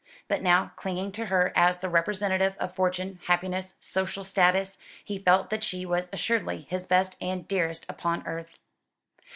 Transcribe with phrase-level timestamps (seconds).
[0.27, 5.51] But now, clinging to her as the representative of fortune, happiness, social status, he felt
[5.51, 8.49] that she was assuredly his best and dearest upon earth.